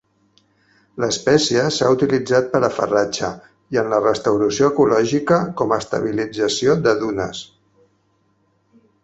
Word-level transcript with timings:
L'espècie 1.01 1.65
s'ha 1.75 1.89
utilitzat 1.95 2.49
per 2.53 2.61
a 2.67 2.71
farratge 2.77 3.29
i 3.77 3.81
en 3.83 3.91
la 3.93 4.01
restauració 4.07 4.71
ecològica, 4.75 5.39
com 5.61 5.77
estabilització 5.79 6.79
de 6.89 6.97
dunes. 7.05 7.45